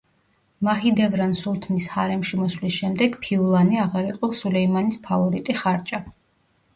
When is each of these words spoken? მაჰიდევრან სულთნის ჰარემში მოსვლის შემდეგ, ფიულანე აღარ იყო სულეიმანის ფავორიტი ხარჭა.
მაჰიდევრან 0.67 1.33
სულთნის 1.39 1.89
ჰარემში 1.95 2.39
მოსვლის 2.39 2.77
შემდეგ, 2.83 3.17
ფიულანე 3.25 3.77
აღარ 3.83 4.07
იყო 4.15 4.31
სულეიმანის 4.39 4.97
ფავორიტი 5.05 5.57
ხარჭა. 5.61 6.01